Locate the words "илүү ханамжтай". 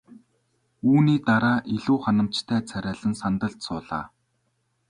1.75-2.59